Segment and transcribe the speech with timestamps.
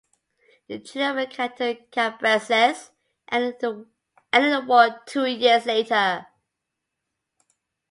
[0.67, 2.89] The Treaty of Cateau-Cambresis
[3.31, 6.25] ended the war two years later.